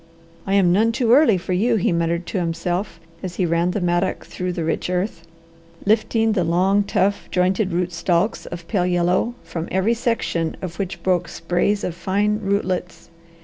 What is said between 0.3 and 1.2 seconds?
"I am none too